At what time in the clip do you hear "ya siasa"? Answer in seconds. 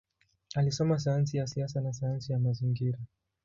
1.37-1.81